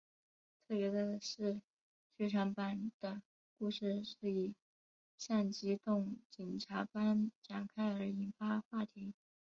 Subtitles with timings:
[0.67, 1.61] 特别的是
[2.17, 3.21] 剧场版的
[3.59, 4.55] 故事是以
[5.15, 9.13] 像机动警察般展开而引发话题。